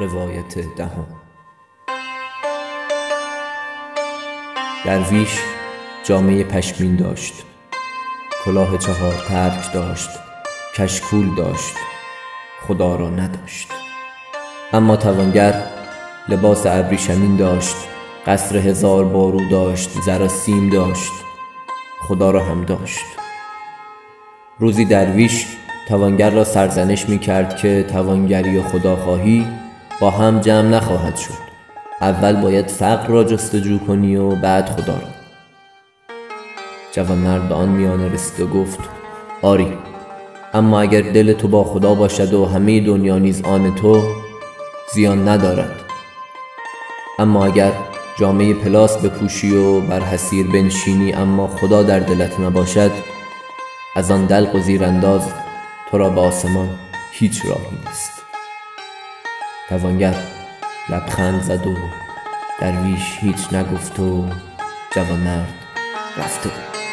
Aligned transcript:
روایت 0.00 0.58
دهم. 0.76 1.06
درویش 4.84 5.38
جامه 6.04 6.44
پشمین 6.44 6.96
داشت. 6.96 7.34
کلاه 8.44 8.78
چهار 8.78 9.14
ترک 9.28 9.72
داشت. 9.72 10.10
کشکول 10.76 11.34
داشت. 11.34 11.76
خدا 12.68 12.96
را 12.96 13.10
نداشت. 13.10 13.68
اما 14.72 14.96
توانگر 14.96 15.66
لباس 16.28 16.66
ابریشمین 16.66 17.36
داشت. 17.36 17.76
قصر 18.26 18.56
هزار 18.56 19.04
بارو 19.04 19.48
داشت. 19.48 19.90
زر 20.02 20.28
سیم 20.28 20.70
داشت. 20.70 21.12
خدا 22.08 22.30
را 22.30 22.44
هم 22.44 22.64
داشت. 22.64 23.04
روزی 24.58 24.84
درویش 24.84 25.46
توانگر 25.88 26.30
را 26.30 26.44
سرزنش 26.44 27.08
می 27.08 27.18
کرد 27.18 27.56
که 27.56 27.86
توانگری 27.92 28.58
و 28.58 28.62
خداخواهی 28.62 29.63
با 30.00 30.10
هم 30.10 30.40
جمع 30.40 30.68
نخواهد 30.68 31.16
شد. 31.16 31.44
اول 32.00 32.36
باید 32.36 32.68
فقر 32.70 33.06
را 33.08 33.24
جستجو 33.24 33.78
کنی 33.78 34.16
و 34.16 34.30
بعد 34.30 34.68
خدا 34.68 34.92
را. 34.94 35.08
جوانمرد 36.92 37.48
به 37.48 37.54
آن 37.54 37.68
میانه 37.68 38.08
رسید 38.08 38.40
و 38.40 38.46
گفت 38.46 38.78
آری 39.42 39.72
اما 40.54 40.80
اگر 40.80 41.00
دل 41.00 41.32
تو 41.32 41.48
با 41.48 41.64
خدا 41.64 41.94
باشد 41.94 42.34
و 42.34 42.46
همه 42.46 42.80
دنیا 42.80 43.18
نیز 43.18 43.42
آن 43.44 43.74
تو 43.74 44.02
زیان 44.94 45.28
ندارد. 45.28 45.80
اما 47.18 47.44
اگر 47.44 47.72
جامه 48.18 48.54
پلاس 48.54 48.96
بپوشی 48.96 49.56
و 49.56 49.80
بر 49.80 50.00
حسیر 50.00 50.46
بنشینی 50.46 51.12
اما 51.12 51.48
خدا 51.48 51.82
در 51.82 52.00
دلت 52.00 52.40
نباشد 52.40 52.90
از 53.96 54.10
آن 54.10 54.26
دلق 54.26 54.54
و 54.54 54.58
زیرانداز 54.58 55.22
تو 55.90 55.98
را 55.98 56.10
به 56.10 56.20
آسمان 56.20 56.68
هیچ 57.12 57.46
راهی 57.46 57.78
نیست. 57.86 58.13
توانگر 59.78 60.14
لبخند 60.88 61.42
زد 61.42 61.66
و 61.66 61.76
درویش 62.60 63.18
هیچ 63.20 63.52
نگفت 63.52 64.00
و 64.00 64.24
جوانمرد 64.94 65.54
رفته 66.16 66.48
بود. 66.48 66.83